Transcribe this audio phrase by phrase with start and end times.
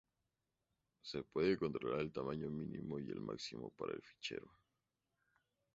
[1.03, 4.49] Se puede controlar el tamaño mínimo y el máximo para el fichero.